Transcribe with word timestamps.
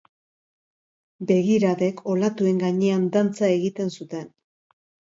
Begiradek 1.33 2.03
olatuen 2.15 2.65
gainean 2.65 3.07
dantza 3.19 3.55
egiten 3.61 3.97
zuten. 4.01 4.29